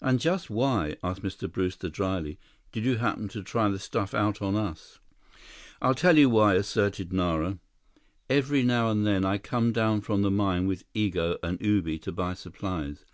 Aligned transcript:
"And 0.00 0.18
just 0.18 0.50
why," 0.50 0.96
asked 1.04 1.22
Mr. 1.22 1.48
Brewster 1.48 1.88
dryly, 1.88 2.40
"did 2.72 2.84
you 2.84 2.96
happen 2.96 3.28
to 3.28 3.40
try 3.40 3.68
the 3.68 3.78
stuff 3.78 4.12
out 4.12 4.42
on 4.42 4.56
us?" 4.56 4.98
"I'll 5.80 5.94
tell 5.94 6.18
you 6.18 6.28
why," 6.28 6.54
asserted 6.54 7.12
Nara. 7.12 7.60
"Every 8.28 8.64
now 8.64 8.90
and 8.90 9.06
then, 9.06 9.24
I 9.24 9.38
come 9.38 9.70
down 9.70 10.00
from 10.00 10.22
the 10.22 10.30
mine 10.32 10.66
with 10.66 10.92
Igo 10.92 11.38
and 11.40 11.60
Ubi 11.62 12.00
to 12.00 12.10
buy 12.10 12.34
supplies. 12.34 13.04